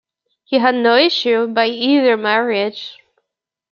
He 0.45 0.57
had 0.57 0.73
no 0.73 0.95
issue 0.95 1.45
by 1.45 1.67
either 1.67 2.17
marriage. 2.17 2.95